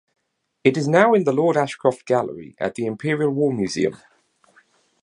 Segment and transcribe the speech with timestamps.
[0.63, 3.97] It is now in the Lord Ashcroft Gallery at the Imperial War Museum.